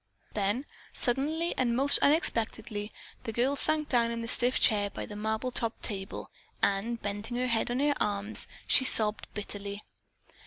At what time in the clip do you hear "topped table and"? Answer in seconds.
5.51-6.99